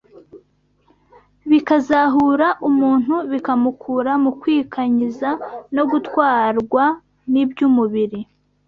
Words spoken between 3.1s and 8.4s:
bikamukura mu kwikanyiza no gutwarwa n’iby’umubiri